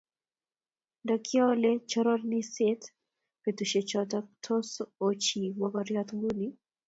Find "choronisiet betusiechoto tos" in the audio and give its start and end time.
1.89-4.69